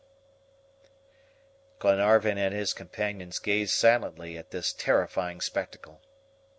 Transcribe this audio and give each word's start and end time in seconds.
Glenarvan 1.77 2.39
and 2.39 2.55
his 2.55 2.73
companions 2.73 3.37
gazed 3.37 3.73
silently 3.75 4.35
at 4.35 4.49
this 4.49 4.73
terrifying 4.73 5.39
spectacle. 5.41 6.01